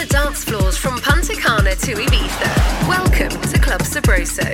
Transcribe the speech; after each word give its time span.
the 0.00 0.06
dance 0.06 0.44
floors 0.44 0.78
from 0.78 0.98
Punta 1.00 1.34
Cana 1.36 1.74
to 1.74 1.92
Ibiza. 1.92 2.88
Welcome 2.88 3.38
to 3.50 3.58
Club 3.60 3.82
Sabroso 3.82 4.48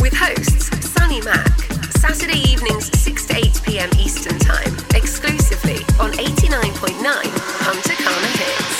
with 0.00 0.14
hosts 0.14 0.70
Sunny 0.88 1.20
Mac. 1.20 1.52
Saturday 1.98 2.38
evenings 2.38 2.90
6 2.98 3.26
to 3.26 3.36
8 3.36 3.60
p.m. 3.64 3.90
Eastern 3.98 4.38
Time, 4.38 4.74
exclusively 4.94 5.84
on 6.00 6.12
89.9 6.12 7.02
Punta 7.02 7.92
Cana 7.92 8.26
Hits. 8.38 8.75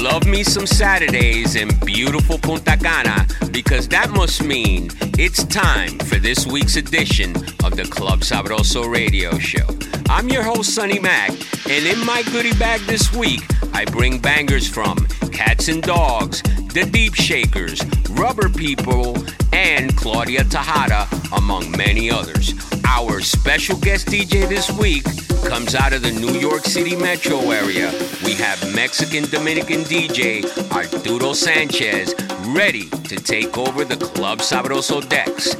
Love 0.00 0.26
me 0.26 0.42
some 0.42 0.66
Saturdays 0.66 1.56
in 1.56 1.68
beautiful 1.84 2.38
Punta 2.38 2.74
Cana 2.78 3.26
because 3.50 3.86
that 3.88 4.08
must 4.08 4.42
mean 4.42 4.88
it's 5.18 5.44
time 5.44 5.98
for 5.98 6.16
this 6.16 6.46
week's 6.46 6.76
edition 6.76 7.36
of 7.62 7.76
the 7.76 7.86
Club 7.90 8.20
Sabroso 8.20 8.90
radio 8.90 9.38
show. 9.38 9.66
I'm 10.08 10.30
your 10.30 10.42
host, 10.42 10.74
Sunny 10.74 10.98
Mac, 10.98 11.32
and 11.68 11.84
in 11.84 12.02
my 12.06 12.22
goodie 12.32 12.54
bag 12.54 12.80
this 12.86 13.12
week, 13.14 13.42
I 13.74 13.84
bring 13.84 14.18
bangers 14.18 14.66
from 14.66 14.96
Catz 15.32 15.68
'n 15.68 15.82
Dogz, 15.82 16.40
The 16.72 16.84
Deepshakerz, 16.84 17.84
Rubber 18.18 18.48
People, 18.48 19.22
and 19.52 19.94
Claudia 19.98 20.44
Tejeda, 20.44 21.08
among 21.36 21.70
many 21.72 22.10
others. 22.10 22.54
Our 22.86 23.20
special 23.20 23.76
guest 23.76 24.06
DJ 24.06 24.46
this 24.46 24.70
week 24.70 25.04
comes 25.42 25.74
out 25.74 25.92
of 25.92 26.02
the 26.02 26.12
New 26.12 26.38
York 26.38 26.64
City 26.64 26.96
metro 26.96 27.50
area. 27.50 27.90
We 28.24 28.34
have 28.34 28.74
Mexican 28.74 29.24
Dominican 29.24 29.82
DJ 29.82 30.44
Arturo 30.70 31.32
Sanchez 31.32 32.14
ready 32.48 32.88
to 33.08 33.16
take 33.16 33.56
over 33.56 33.84
the 33.84 33.96
Club 33.96 34.38
Sabroso 34.38 35.06
decks. 35.08 35.54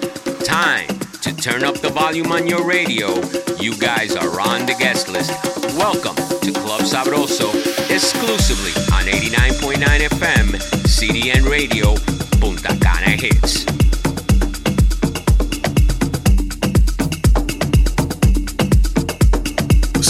Time 0.45 0.88
to 1.23 1.35
turn 1.37 1.65
up 1.65 1.77
the 1.77 1.91
volume 1.91 2.33
on 2.33 2.47
your 2.47 2.66
radio. 2.66 3.09
You 3.59 3.77
guys 3.79 4.16
are 4.16 4.41
on 4.41 4.66
the 4.66 4.77
guest 4.79 5.09
list. 5.09 5.30
Welcome 5.77 6.16
to 6.16 6.52
Club 6.52 6.83
Sabroso, 6.83 7.51
exclusively 7.91 8.73
on 8.95 9.05
89.9 9.05 10.09
FM, 10.09 10.46
CDN 10.87 11.49
Radio, 11.51 11.95
Punta 12.40 12.77
Cana 12.80 13.10
Hits. 13.10 13.80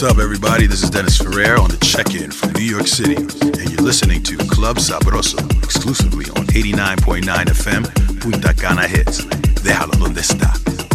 What's 0.01 0.15
up, 0.15 0.23
everybody? 0.23 0.67
This 0.67 0.83
is 0.83 0.89
Dennis 0.89 1.19
Ferrer 1.19 1.61
on 1.61 1.69
the 1.69 1.77
check-in 1.77 2.31
from 2.31 2.53
New 2.53 2.65
York 2.65 2.87
City, 2.87 3.17
and 3.17 3.71
you're 3.71 3.83
listening 3.83 4.23
to 4.23 4.39
Club 4.39 4.79
Sabroso, 4.79 5.39
exclusively 5.63 6.25
on 6.37 6.47
89.9 6.47 7.23
FM, 7.25 8.19
Punta 8.19 8.55
Cana 8.55 8.89
Hits. 8.89 9.27
Déjalo 9.63 9.93
donde 9.99 10.21
está. 10.21 10.90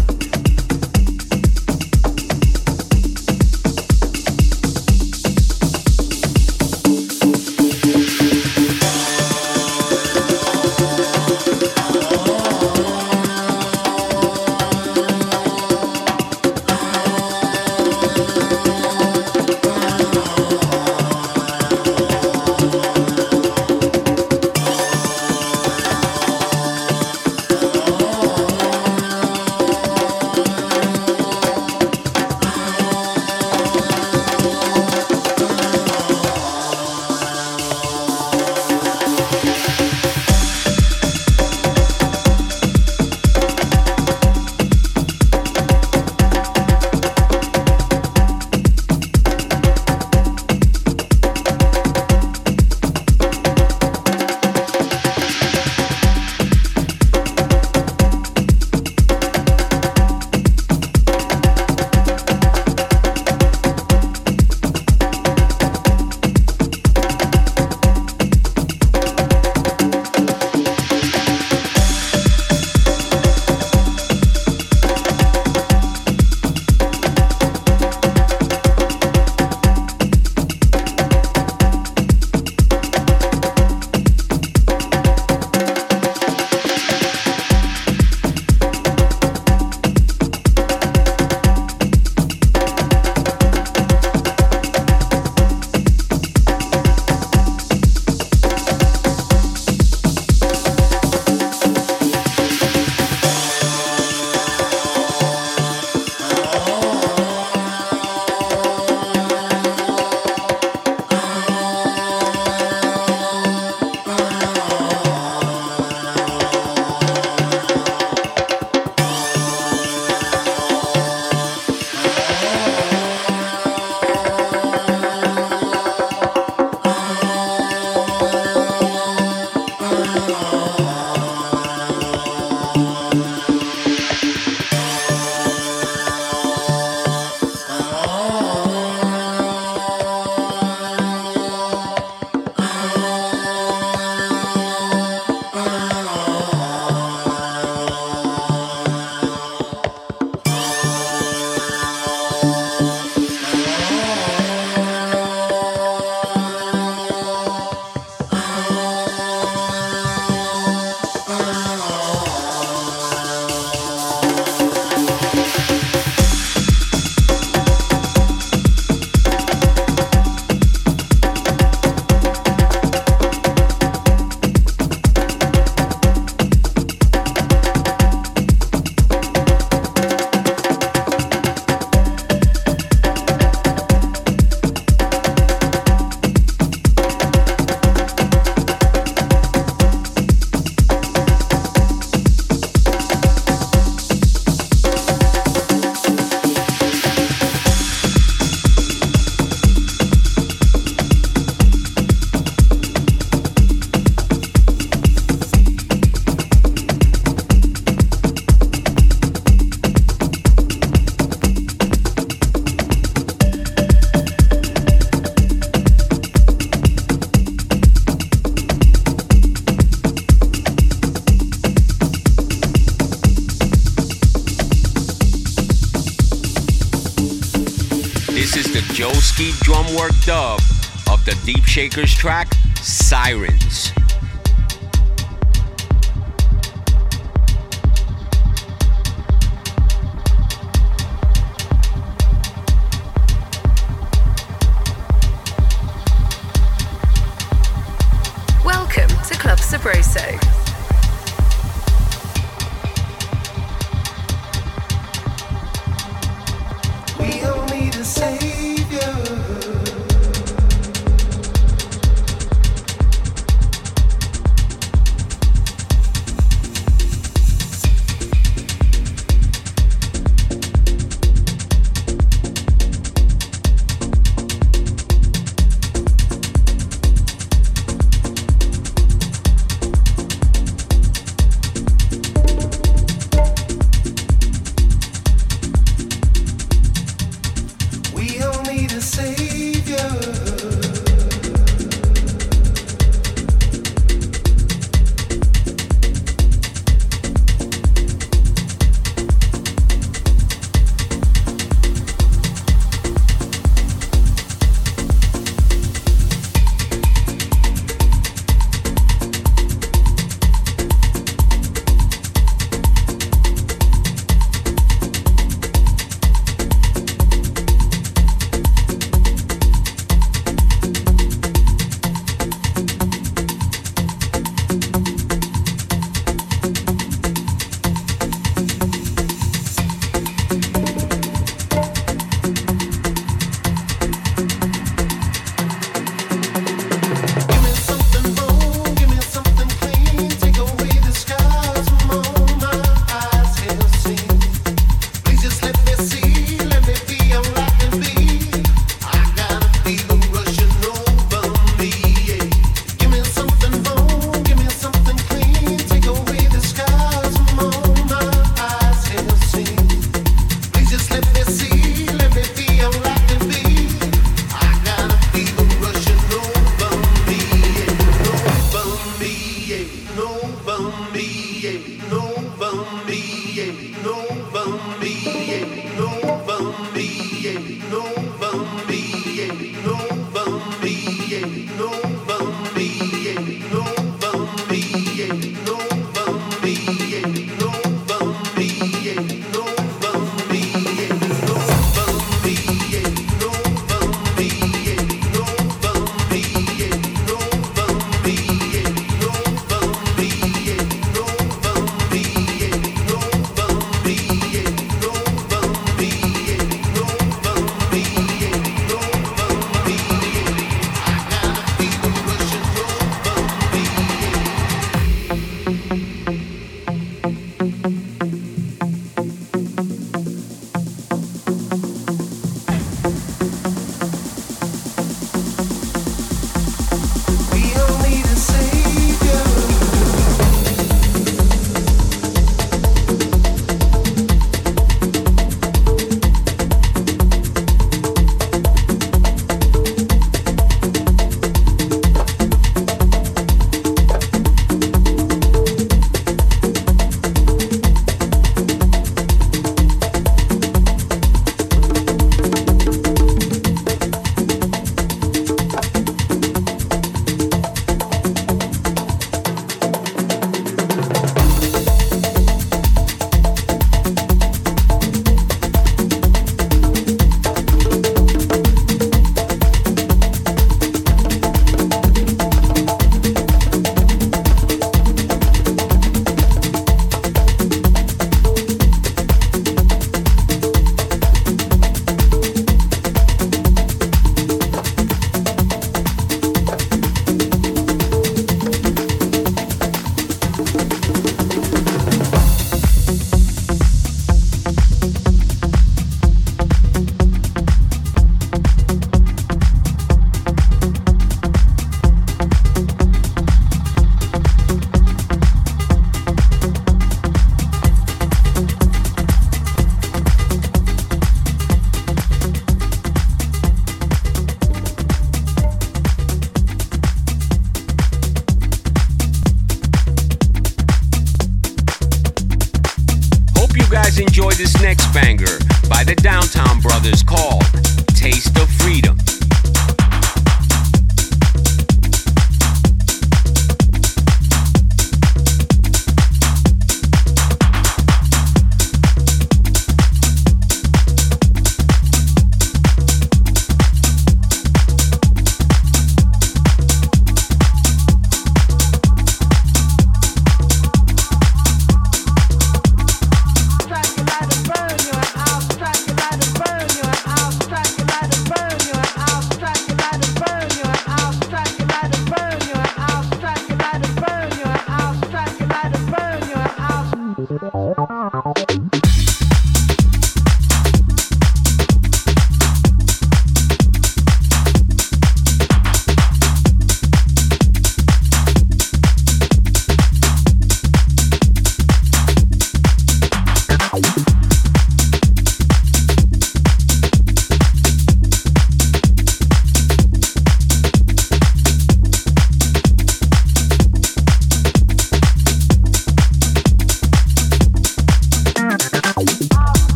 Shakers 231.76 232.16
track, 232.16 232.35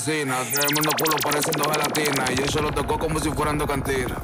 oficina. 0.00 0.36
Todo 0.52 0.66
el 0.66 0.74
mundo 0.74 0.90
culo 0.98 1.16
pareciendo 1.22 1.70
gelatina. 1.70 2.24
Y 2.32 2.50
yo 2.50 2.62
lo 2.62 2.70
tocó 2.72 2.98
como 2.98 3.20
si 3.20 3.30
fueran 3.30 3.58
dos 3.58 3.68
cantinas. 3.68 4.19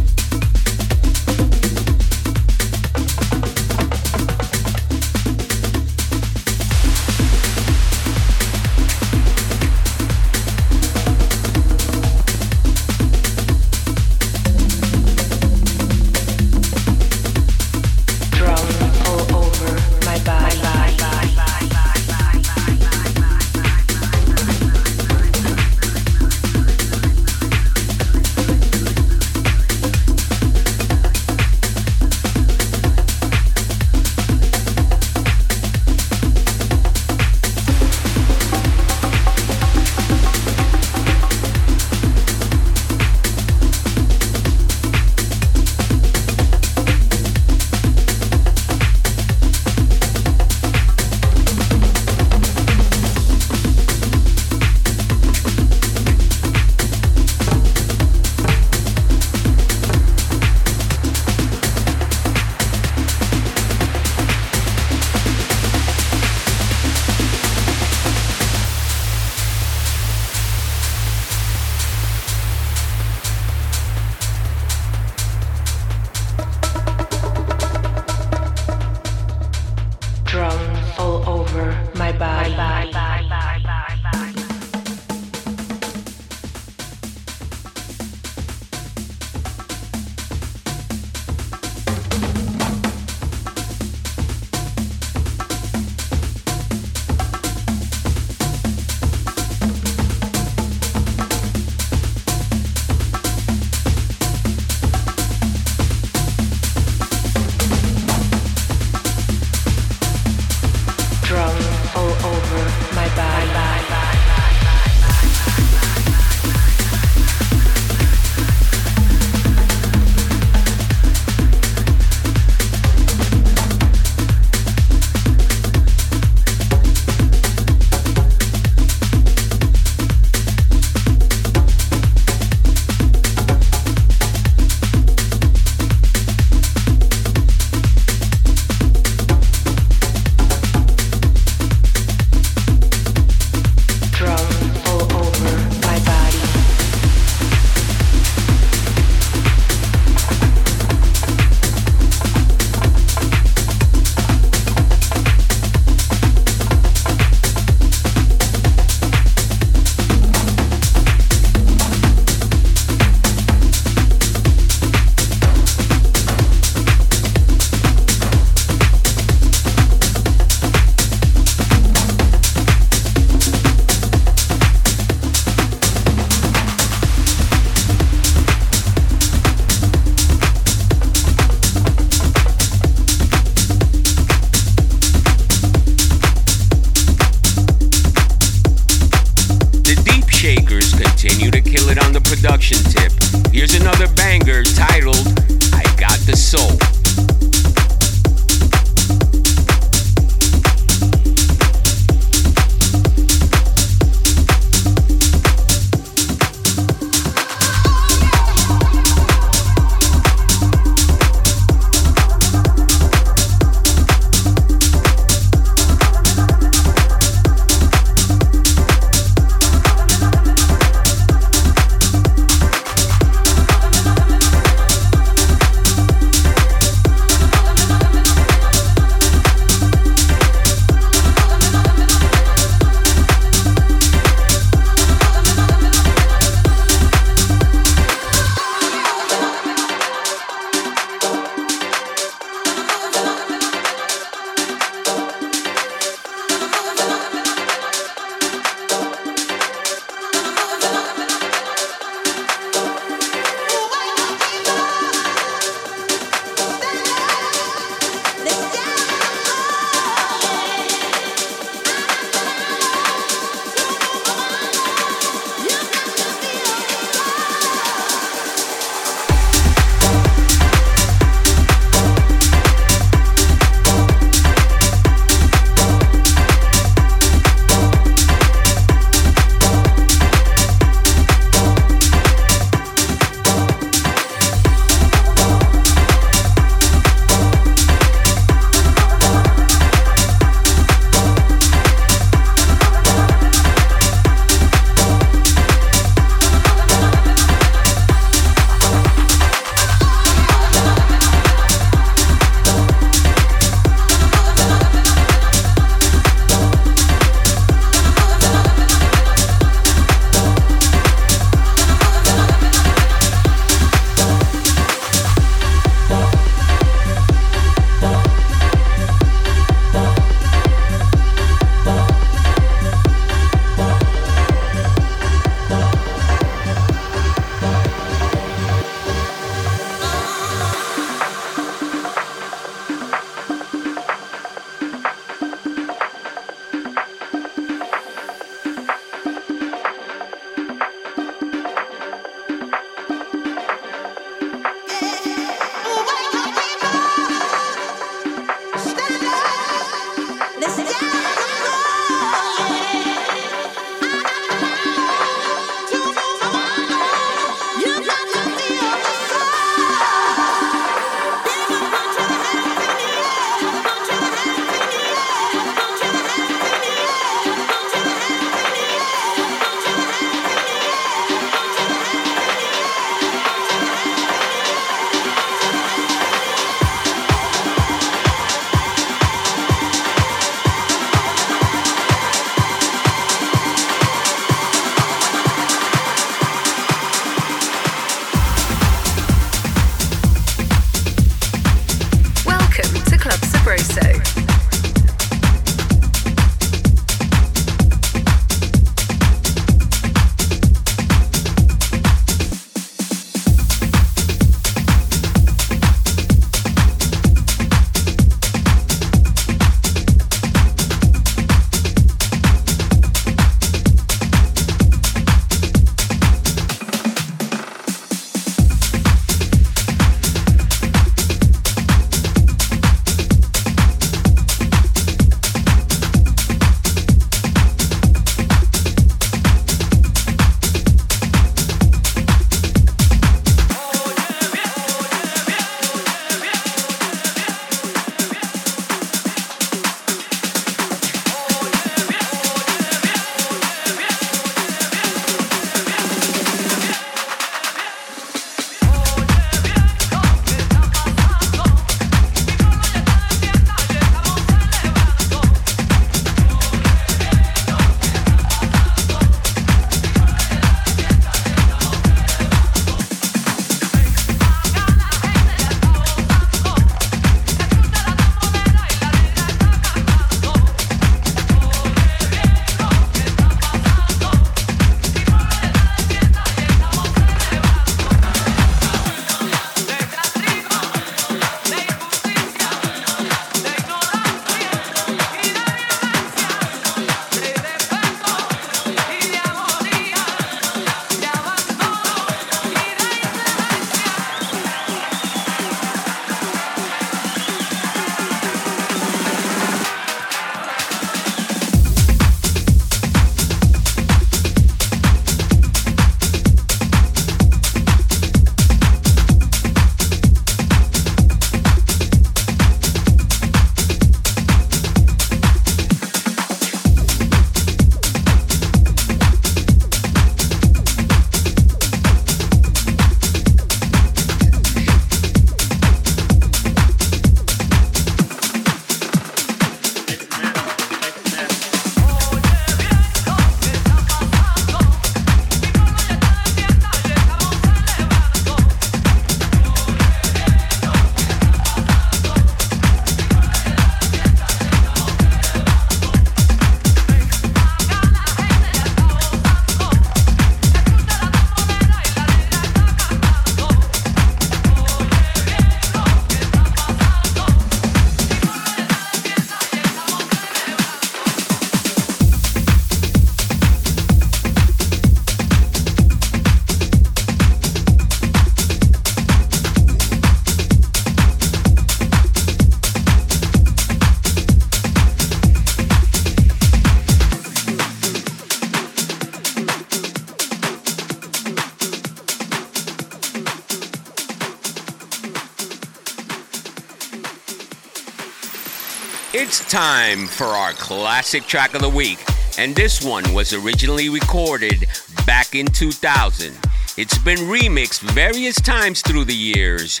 Time 589.76 590.26
for 590.26 590.46
our 590.46 590.72
classic 590.72 591.44
track 591.44 591.74
of 591.74 591.82
the 591.82 591.88
week, 591.90 592.18
and 592.56 592.74
this 592.74 593.04
one 593.04 593.34
was 593.34 593.52
originally 593.52 594.08
recorded 594.08 594.86
back 595.26 595.54
in 595.54 595.66
2000. 595.66 596.56
It's 596.96 597.18
been 597.18 597.40
remixed 597.40 598.00
various 598.12 598.56
times 598.56 599.02
through 599.02 599.26
the 599.26 599.34
years. 599.34 600.00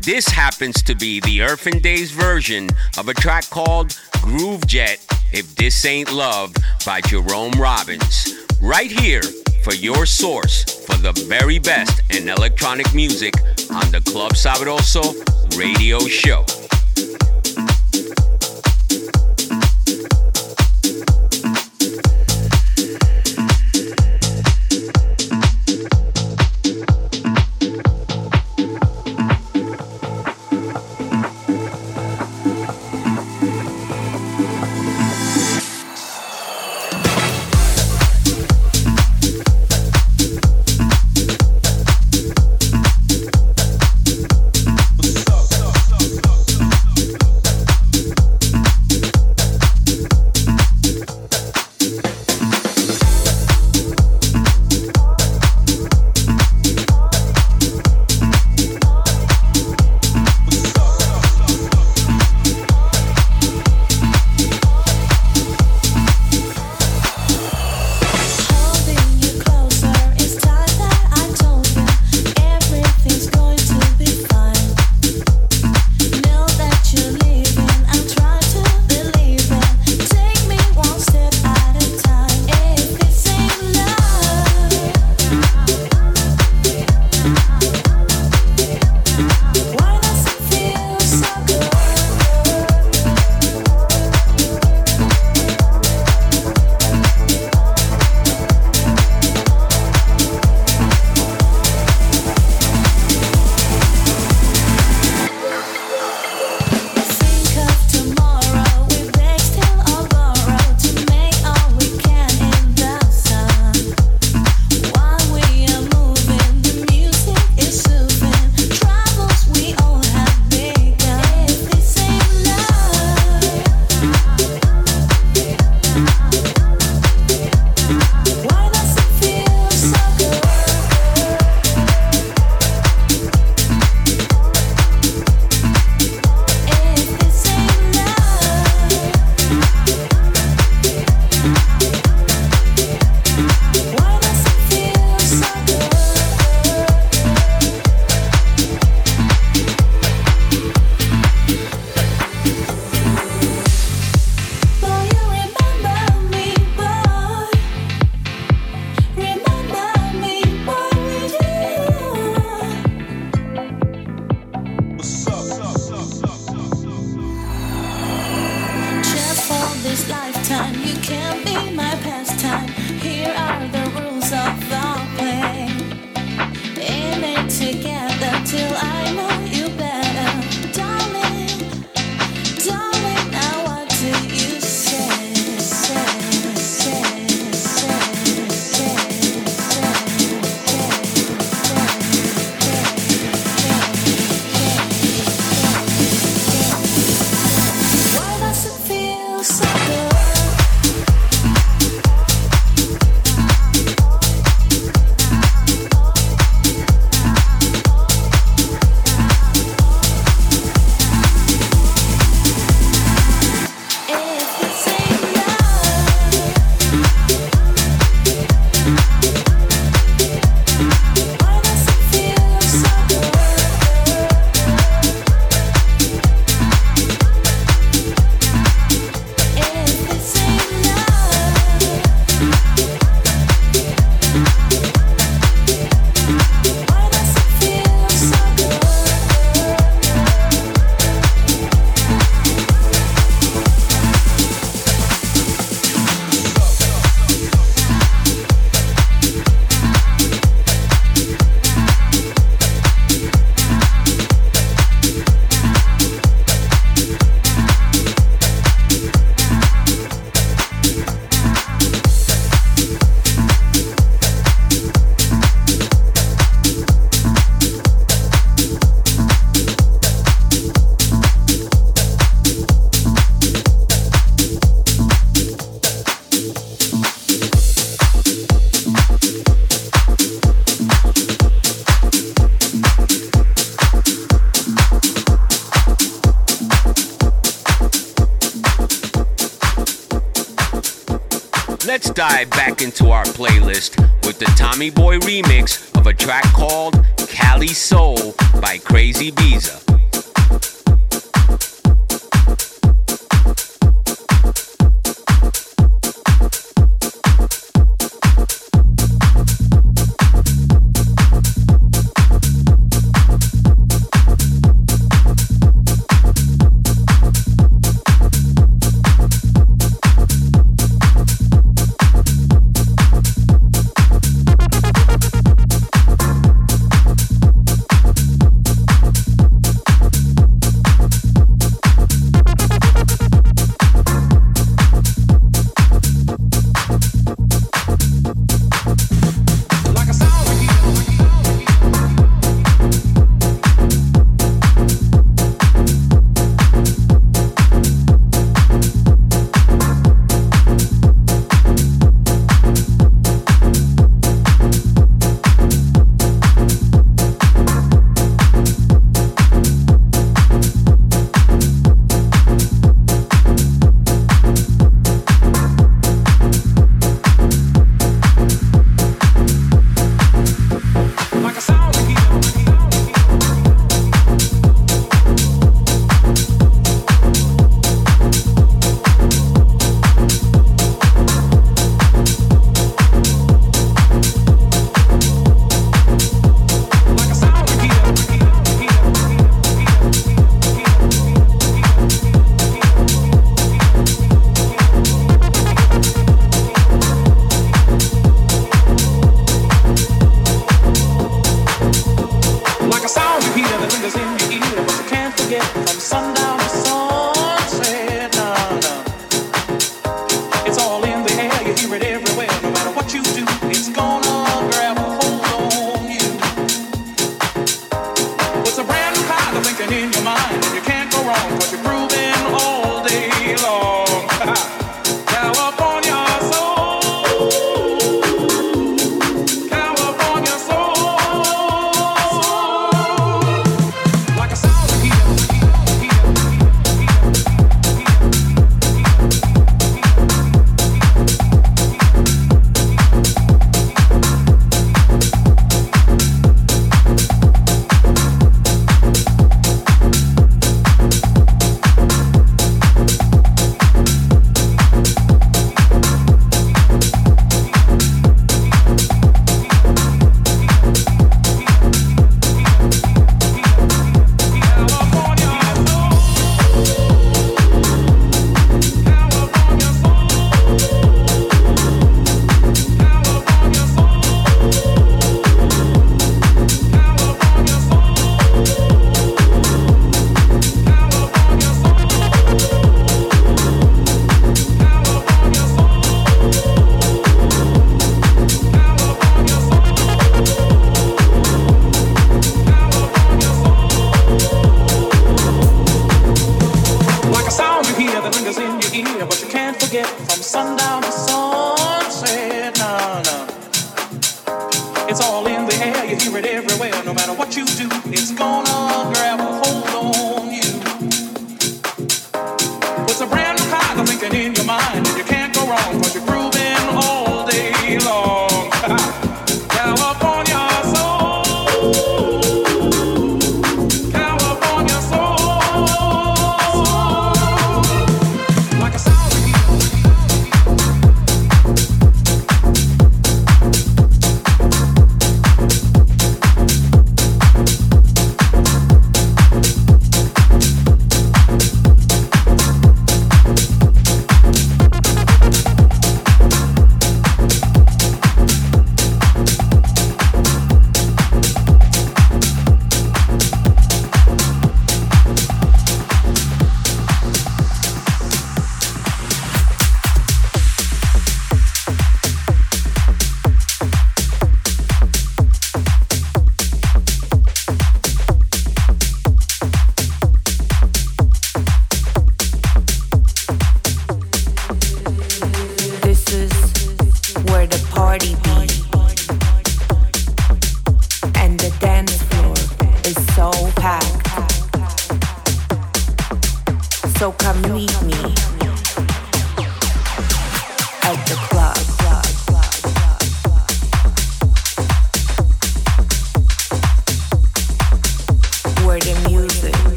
This 0.00 0.26
happens 0.26 0.82
to 0.84 0.94
be 0.94 1.20
the 1.20 1.42
Earth 1.42 1.66
n 1.66 1.80
Days 1.80 2.12
version 2.12 2.70
of 2.96 3.08
a 3.08 3.12
track 3.12 3.44
called 3.50 3.88
Groovejet 4.24 5.04
If 5.34 5.54
This 5.54 5.84
Ain't 5.84 6.10
Love 6.10 6.54
by 6.86 7.02
Jerome 7.02 7.52
Robins. 7.60 8.34
Right 8.62 8.90
here 8.90 9.22
for 9.64 9.74
your 9.74 10.06
source 10.06 10.64
for 10.86 10.96
the 10.96 11.12
very 11.28 11.58
best 11.58 12.00
in 12.10 12.30
electronic 12.30 12.94
music 12.94 13.34
on 13.70 13.90
the 13.90 14.00
Club 14.00 14.32
Sabroso 14.32 15.12
radio 15.58 15.98
show. 15.98 16.46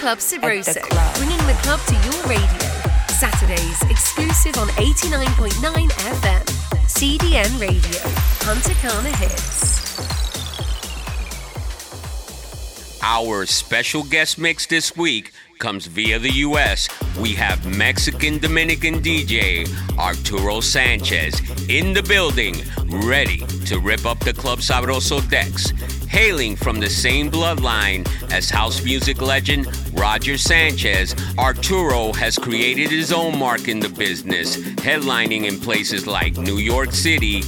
Club 0.00 0.16
Sabroso, 0.16 0.80
bringing 1.18 1.36
the 1.46 1.52
club 1.62 1.78
to 1.80 1.92
your 1.92 2.24
radio. 2.24 2.68
Saturdays, 3.08 3.82
exclusive 3.90 4.56
on 4.56 4.68
89.9 4.68 5.90
FM. 5.90 6.42
CDN 6.88 7.60
Radio, 7.60 8.00
Punta 8.40 8.72
Cana 8.80 9.14
Hits. 9.18 10.00
Our 13.02 13.44
special 13.44 14.02
guest 14.04 14.38
mix 14.38 14.64
this 14.64 14.96
week 14.96 15.32
comes 15.58 15.84
via 15.84 16.18
the 16.18 16.32
US. 16.48 16.88
We 17.18 17.34
have 17.34 17.66
Mexican 17.66 18.38
Dominican 18.38 19.02
DJ 19.02 19.68
Arturo 19.98 20.60
Sanchez 20.60 21.42
in 21.68 21.92
the 21.92 22.02
building, 22.02 22.54
ready 23.06 23.40
to 23.66 23.78
rip 23.78 24.06
up 24.06 24.18
the 24.20 24.32
Club 24.32 24.60
Sabroso 24.60 25.20
decks. 25.28 25.74
Hailing 26.10 26.56
from 26.56 26.80
the 26.80 26.90
same 26.90 27.30
bloodline 27.30 28.04
as 28.32 28.50
house 28.50 28.82
music 28.82 29.22
legend 29.22 29.68
Roger 29.96 30.36
Sanchez, 30.36 31.14
Arturo 31.38 32.12
has 32.14 32.36
created 32.36 32.90
his 32.90 33.12
own 33.12 33.38
mark 33.38 33.68
in 33.68 33.78
the 33.78 33.88
business, 33.88 34.56
headlining 34.56 35.46
in 35.46 35.60
places 35.60 36.08
like 36.08 36.36
New 36.36 36.56
York 36.56 36.90
City, 36.90 37.44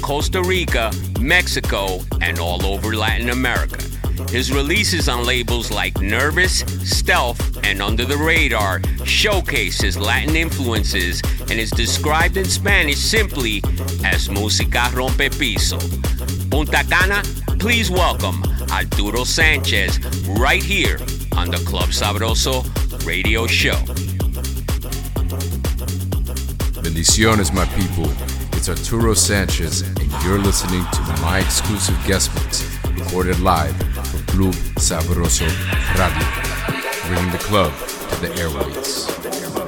Costa 0.00 0.42
Rica, 0.42 0.90
Mexico, 1.20 2.00
and 2.22 2.38
all 2.38 2.64
over 2.64 2.96
Latin 2.96 3.28
America. 3.28 3.82
His 4.30 4.50
releases 4.50 5.10
on 5.10 5.26
labels 5.26 5.70
like 5.70 6.00
Nervous, 6.00 6.60
Stealth, 6.90 7.58
and 7.64 7.82
Under 7.82 8.06
the 8.06 8.16
Radar 8.16 8.80
showcase 9.04 9.78
his 9.82 9.98
Latin 9.98 10.36
influences 10.36 11.20
and 11.42 11.52
is 11.52 11.70
described 11.70 12.38
in 12.38 12.46
Spanish 12.46 12.98
simply 12.98 13.58
as 14.02 14.28
Música 14.28 14.88
Rompepiso. 14.94 16.45
Punta 16.56 16.82
Cana 16.88 17.22
Please 17.58 17.90
welcome 17.90 18.42
Arturo 18.72 19.24
Sanchez 19.24 19.98
right 20.38 20.62
here 20.62 20.96
on 21.36 21.50
the 21.50 21.58
Club 21.66 21.90
Sabroso 21.90 22.64
radio 23.04 23.46
show. 23.46 23.74
Bendiciones, 26.80 27.52
my 27.52 27.66
people. 27.76 28.10
It's 28.56 28.70
Arturo 28.70 29.12
Sanchez, 29.12 29.82
and 29.82 30.10
you're 30.24 30.38
listening 30.38 30.82
to 30.92 31.00
my 31.20 31.40
exclusive 31.40 32.02
guest 32.06 32.34
mix 32.34 32.64
recorded 32.86 33.38
live 33.40 33.76
for 34.06 34.32
Club 34.32 34.54
Sabroso 34.78 35.46
Radio, 35.94 36.26
bringing 37.06 37.32
the 37.32 37.38
club 37.38 37.70
to 38.08 38.16
the 38.22 38.34
airways. 38.40 39.65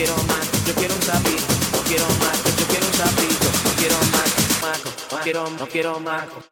Quiero 0.00 0.16
más, 0.22 0.66
yo 0.66 0.74
quiero 0.76 0.94
un 0.94 1.02
sapito, 1.02 1.52
no 1.72 1.82
quiero 1.82 2.06
más, 2.06 2.42
yo 2.58 2.66
quiero 2.68 2.86
un 2.86 2.92
sapito, 2.94 3.44
no 3.64 3.70
quiero 3.76 3.96
más, 4.12 4.62
maco, 4.62 4.90
no 5.10 5.20
quiero, 5.20 5.50
no 5.50 5.66
quiero 5.66 6.00
más. 6.00 6.49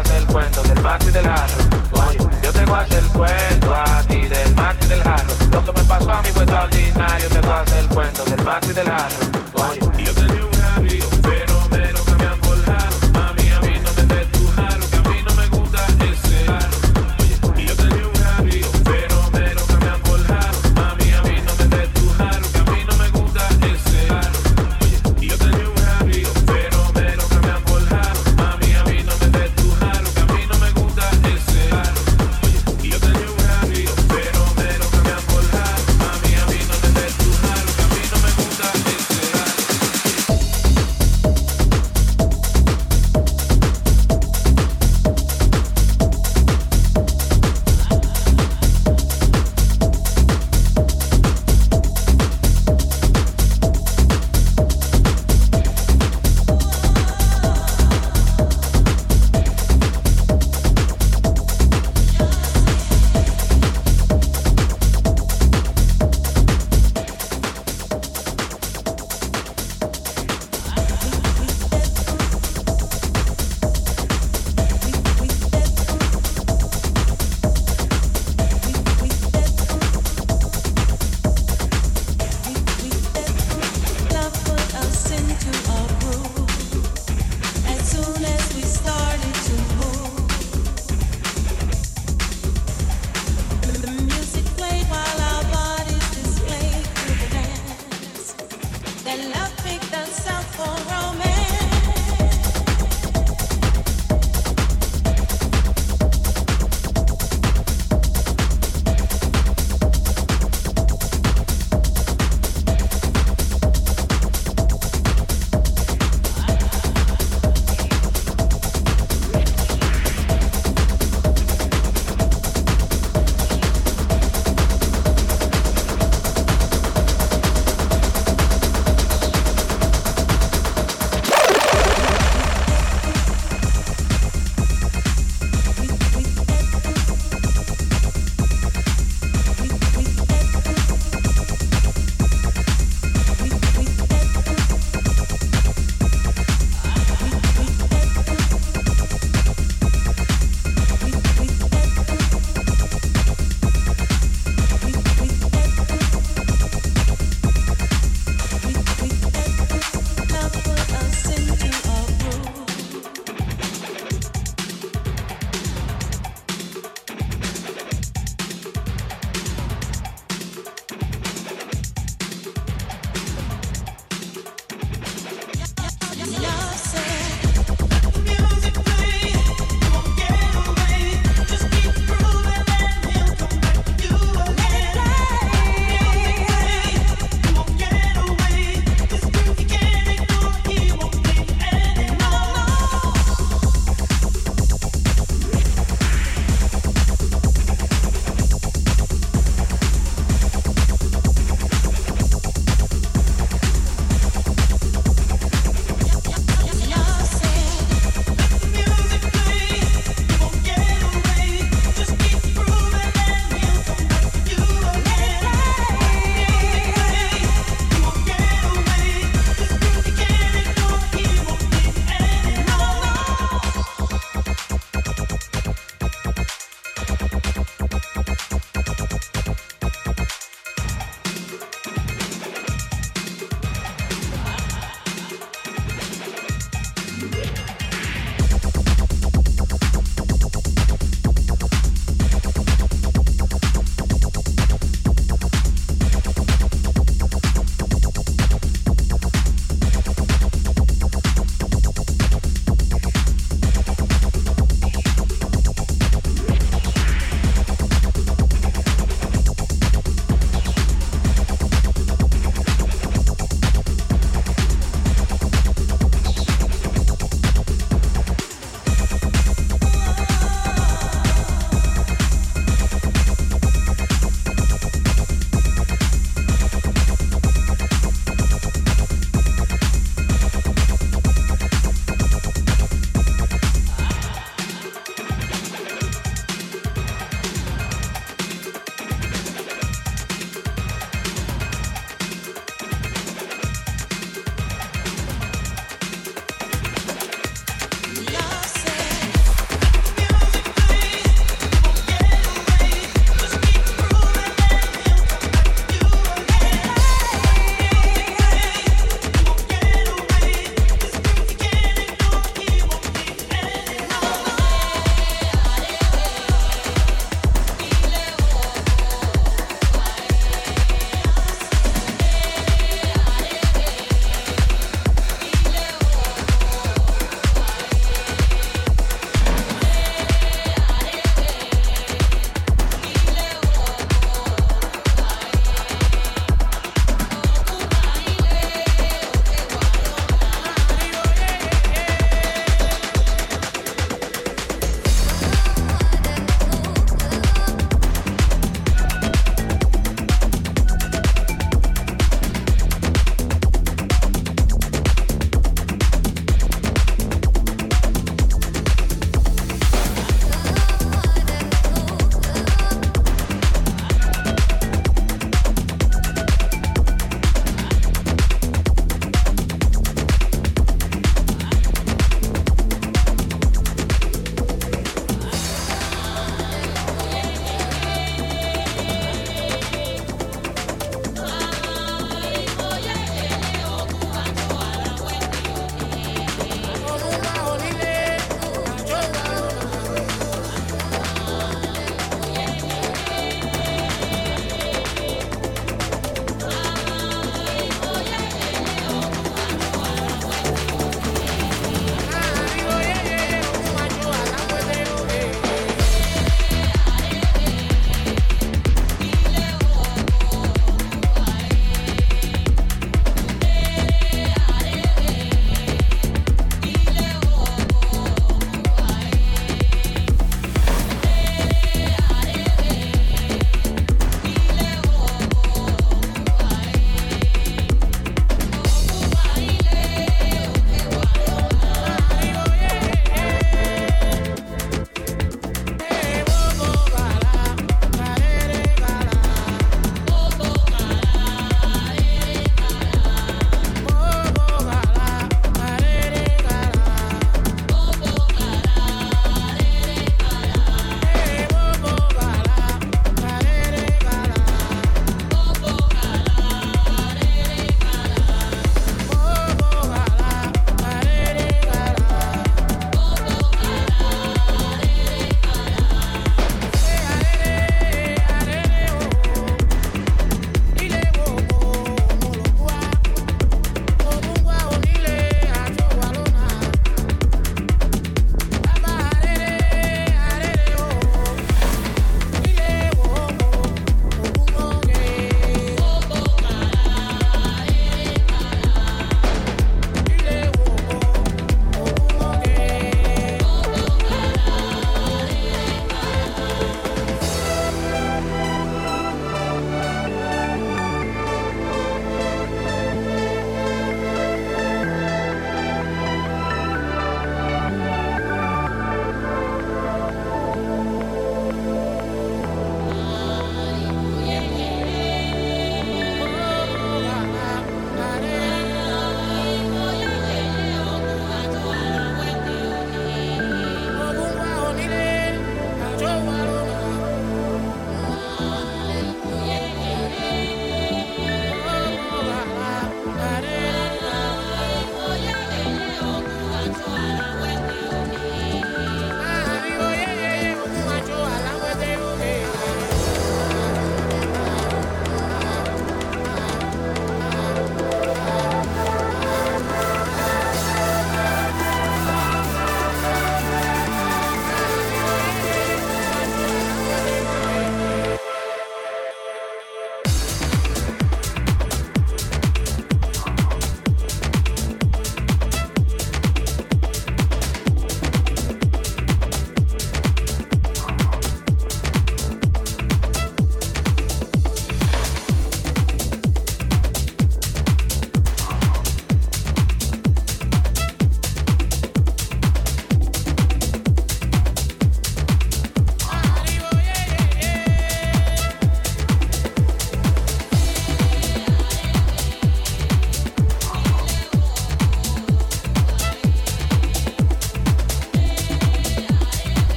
hace 0.00 0.16
el 0.16 0.26
cuento 0.26 0.62
del 0.62 0.82
mate 0.82 1.06
y 1.06 1.10
del 1.10 1.24
jarro. 1.24 1.54
Yo 2.42 2.52
tengo 2.52 2.74
hace 2.74 2.98
el 2.98 3.06
cuento 3.08 3.74
a 3.74 4.02
ti 4.04 4.20
del 4.28 4.54
mate 4.54 4.86
y 4.86 4.88
del 4.88 5.02
jarro. 5.02 5.34
Lo 5.52 5.64
que 5.64 5.72
me 5.72 5.84
pasó 5.84 6.10
a 6.10 6.22
mí 6.22 6.28
fue 6.32 6.42
extraordinario. 6.42 7.28
Yo 7.28 7.40
tengo 7.40 7.52
hace 7.52 7.78
el 7.78 7.88
cuento 7.88 8.24
del 8.24 8.44
mate 8.44 8.66
y 8.68 8.72
del 8.72 8.86
jarro. 8.86 9.16
Yo 9.98 10.14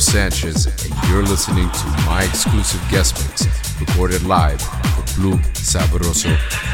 Sanchez, 0.00 0.66
and 0.66 0.94
you're 1.08 1.22
listening 1.22 1.70
to 1.70 1.86
my 2.06 2.24
exclusive 2.24 2.80
guest 2.90 3.16
mix 3.26 3.46
recorded 3.80 4.22
live 4.22 4.60
for 4.60 5.02
Club 5.14 5.38
Sabroso 5.54 6.30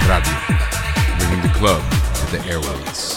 Radio, 0.09 1.19
bringing 1.19 1.43
the 1.43 1.53
club 1.55 1.83
to 2.15 2.37
the 2.37 2.45
airways. 2.47 3.14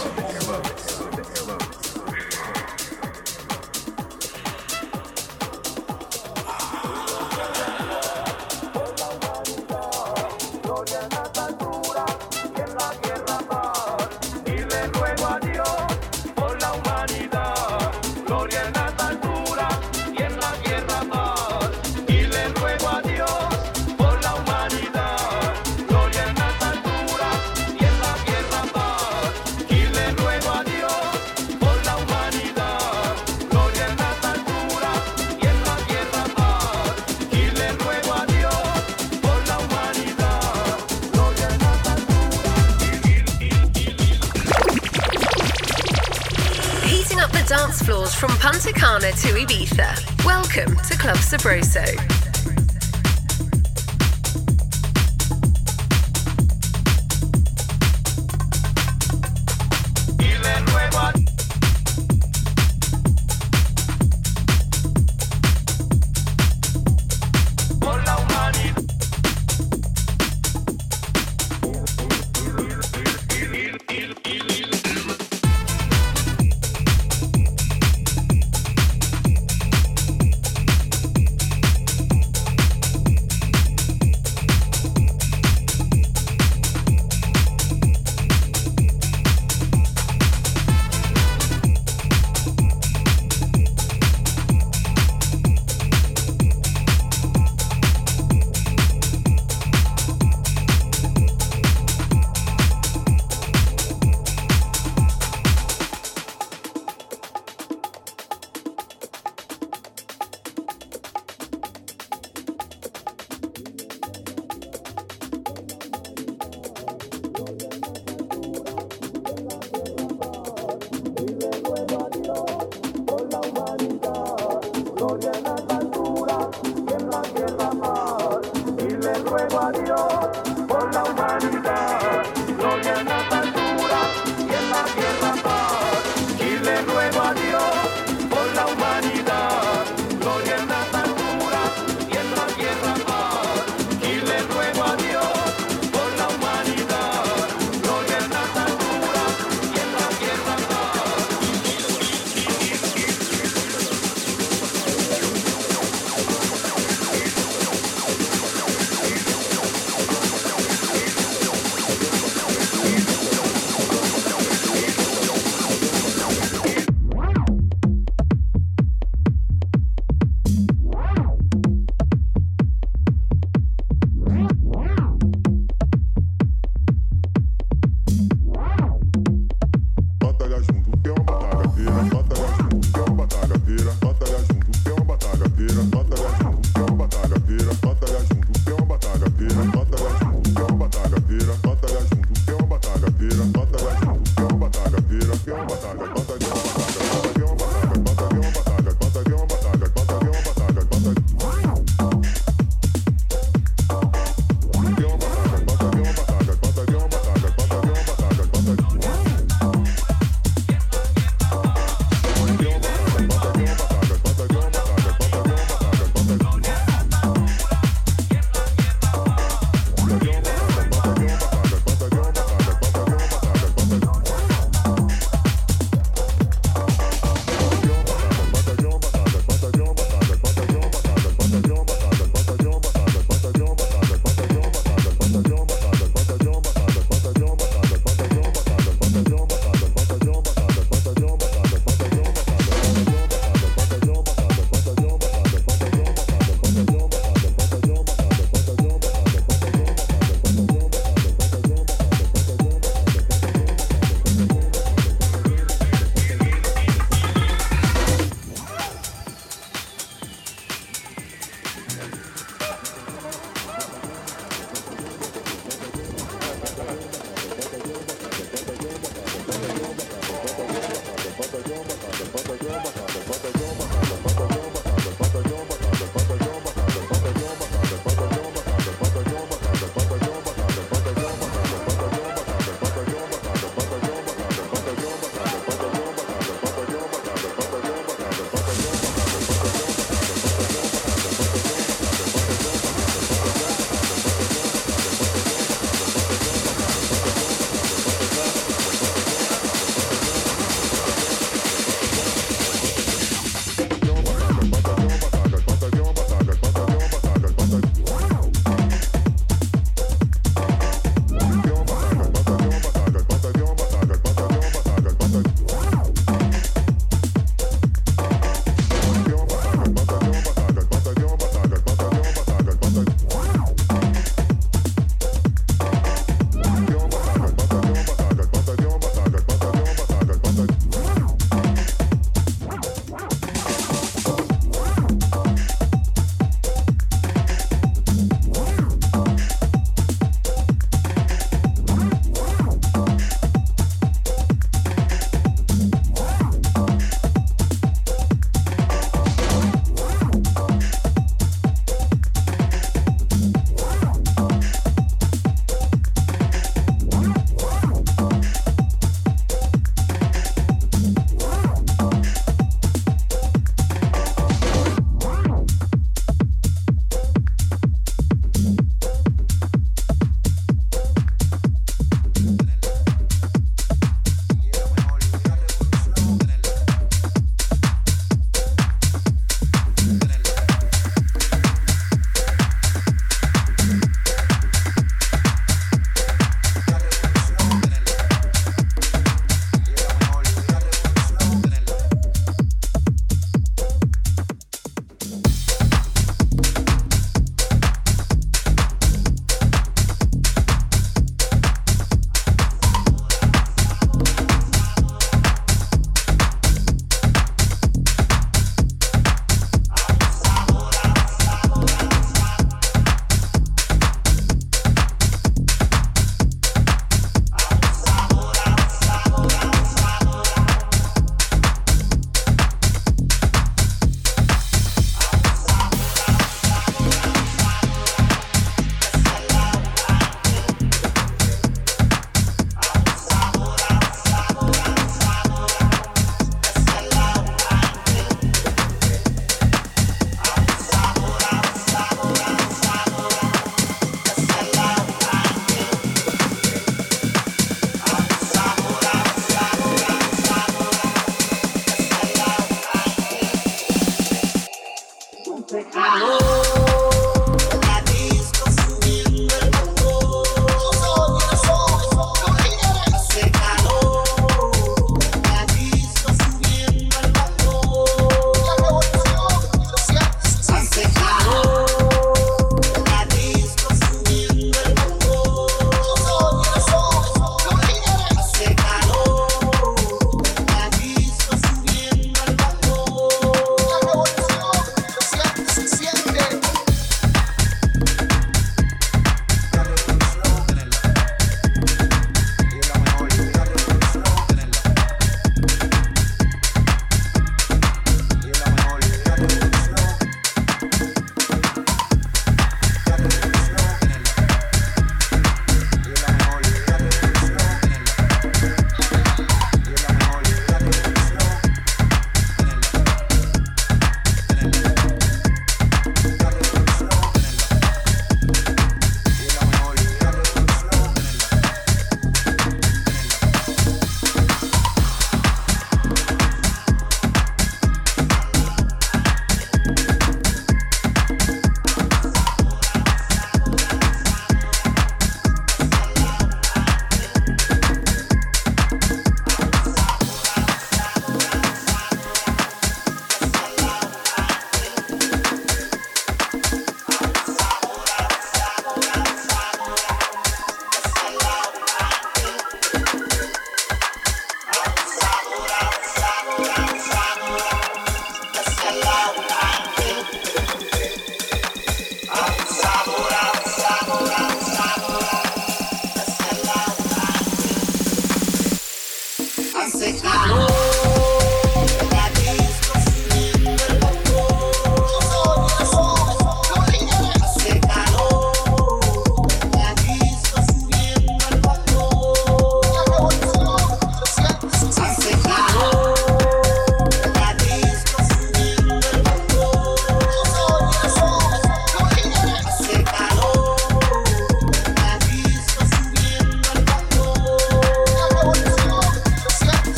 Sabroso. 51.38 51.77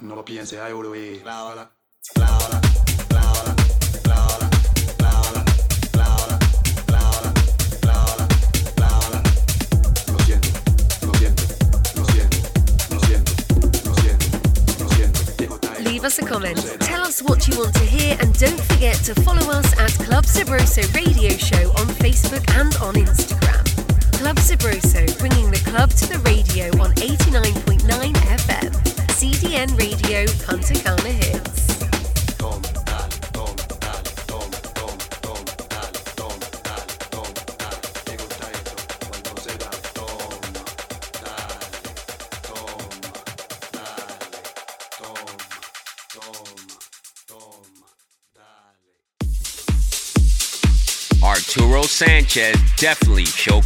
no 0.00 0.16
lo 0.16 0.24
piense, 0.24 0.60
ay, 0.60 0.72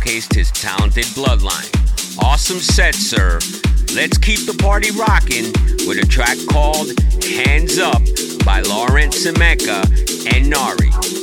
showcased 0.06 0.34
his 0.34 0.50
talented 0.52 1.04
bloodline. 1.06 1.70
Awesome 2.22 2.58
set, 2.58 2.94
sir. 2.94 3.38
Let's 3.94 4.18
keep 4.18 4.40
the 4.46 4.56
party 4.58 4.90
rocking 4.92 5.46
with 5.86 5.98
a 5.98 6.06
track 6.06 6.38
called 6.50 6.92
Hands 7.24 7.78
Up 7.78 8.02
by 8.44 8.60
Lawrence 8.60 9.24
Simeca 9.24 9.84
and 10.34 10.50
Nari. 10.50 11.15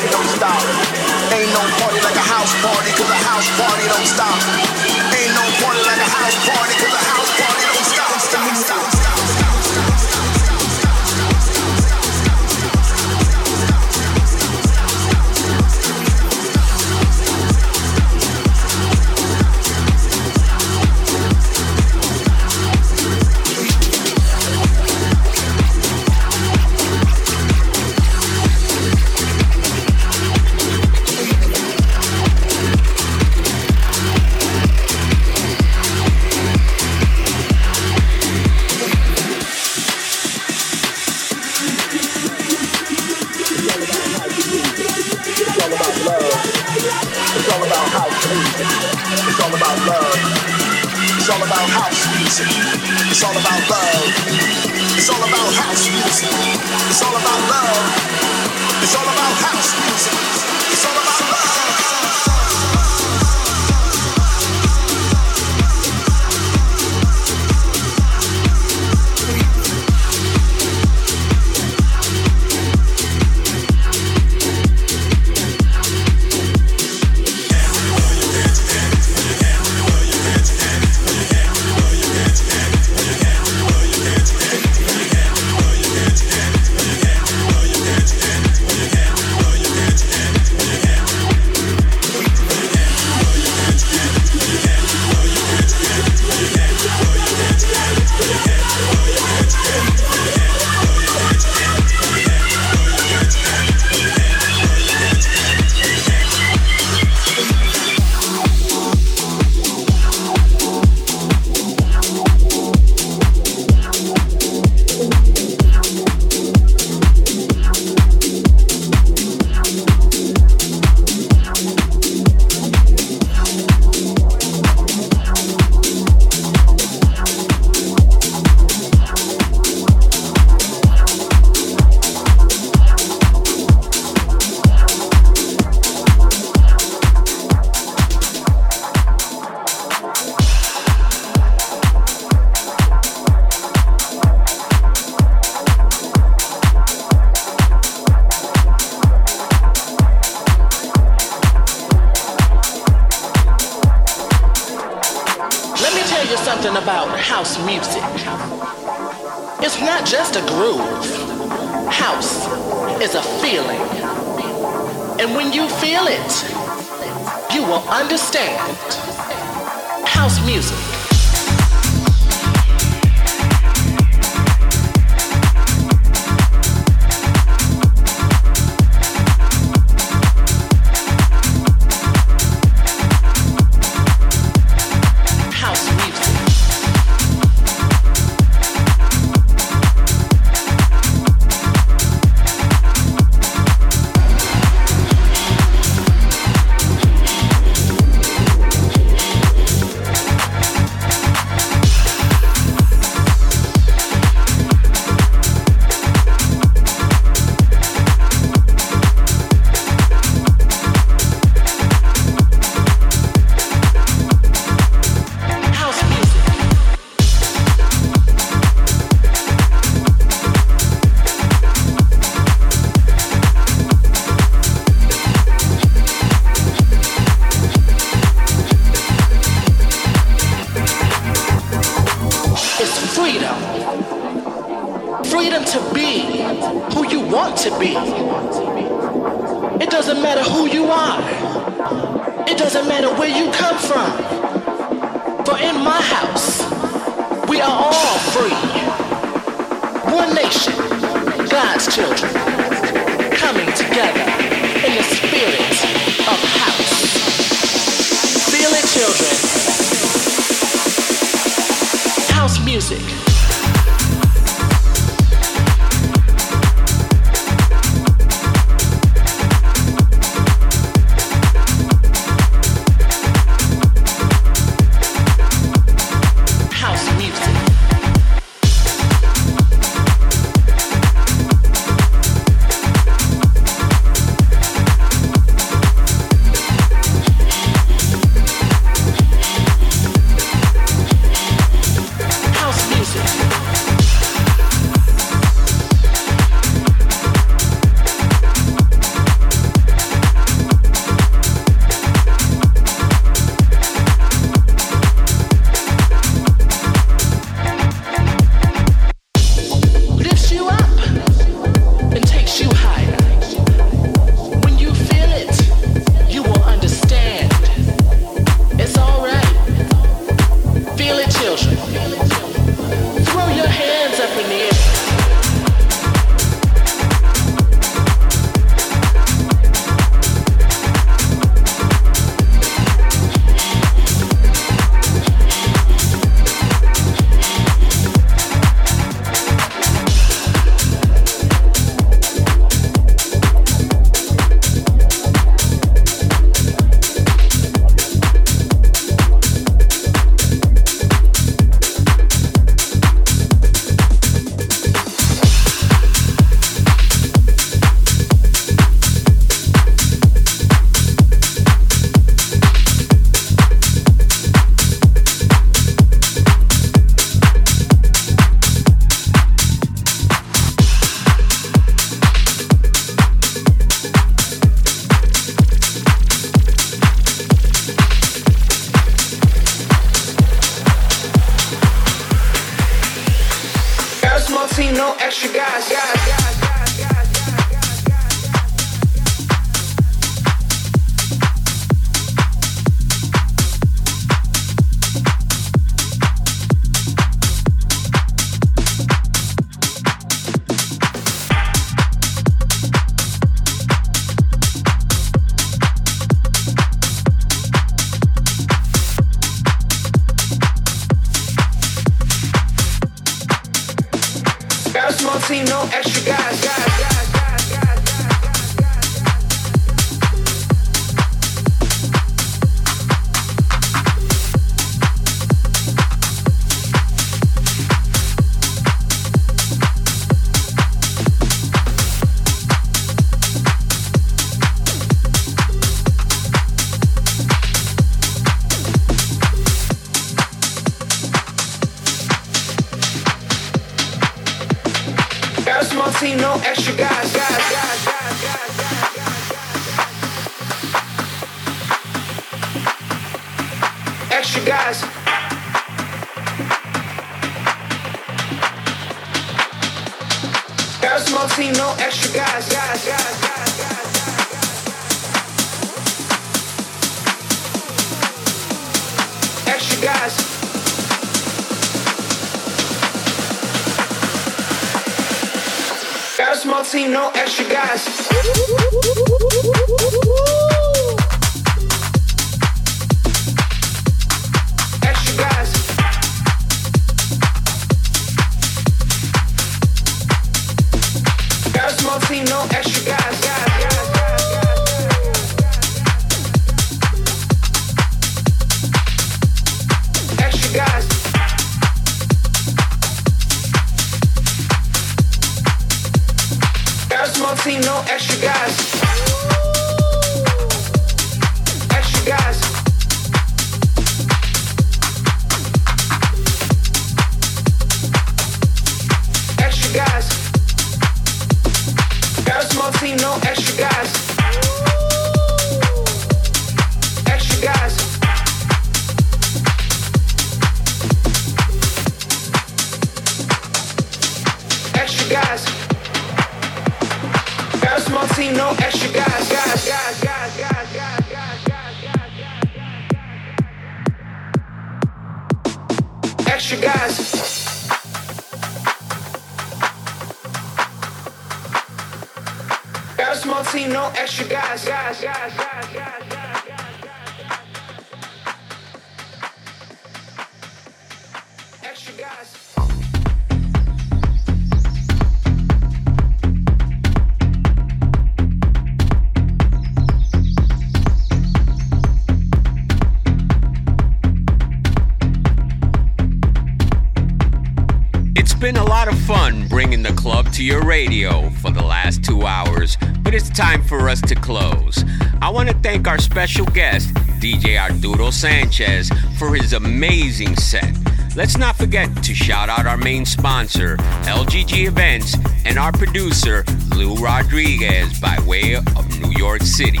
Bringing 579.78 580.02
the 580.02 580.12
club 580.14 580.52
to 580.52 580.64
your 580.64 580.84
radio 580.84 581.48
for 581.50 581.70
the 581.70 581.80
last 581.80 582.24
two 582.24 582.44
hours, 582.44 582.98
but 583.20 583.32
it's 583.32 583.48
time 583.48 583.80
for 583.80 584.08
us 584.08 584.20
to 584.20 584.34
close. 584.34 585.04
I 585.40 585.50
want 585.50 585.68
to 585.68 585.74
thank 585.76 586.08
our 586.08 586.18
special 586.18 586.66
guest, 586.66 587.14
DJ 587.38 587.78
Arturo 587.78 588.32
Sanchez, 588.32 589.08
for 589.38 589.54
his 589.54 589.74
amazing 589.74 590.56
set. 590.56 590.92
Let's 591.36 591.56
not 591.56 591.76
forget 591.76 592.08
to 592.24 592.34
shout 592.34 592.68
out 592.68 592.86
our 592.86 592.96
main 592.96 593.24
sponsor, 593.24 593.96
LGG 594.24 594.88
Events, 594.88 595.36
and 595.64 595.78
our 595.78 595.92
producer, 595.92 596.64
Lou 596.96 597.14
Rodriguez, 597.14 598.18
by 598.18 598.36
way 598.48 598.74
of 598.74 599.20
New 599.20 599.30
York 599.30 599.62
City. 599.62 600.00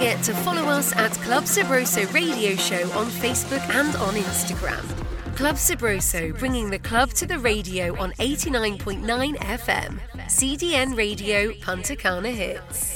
Forget 0.00 0.24
to 0.24 0.32
follow 0.36 0.62
us 0.62 0.96
at 0.96 1.12
Club 1.24 1.44
Sabroso 1.44 2.10
Radio 2.14 2.56
Show 2.56 2.90
on 2.92 3.04
Facebook 3.08 3.60
and 3.68 3.94
on 3.96 4.14
Instagram. 4.14 4.82
Club 5.36 5.56
Sabroso, 5.56 6.38
bringing 6.38 6.70
the 6.70 6.78
club 6.78 7.10
to 7.10 7.26
the 7.26 7.38
radio 7.38 7.94
on 7.98 8.12
89.9 8.12 9.36
FM. 9.36 10.00
CDN 10.20 10.96
Radio, 10.96 11.52
Punta 11.60 11.94
Cana 11.96 12.30
Hits. 12.30 12.89